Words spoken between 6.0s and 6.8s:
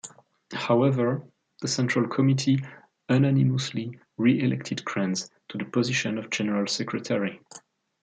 of General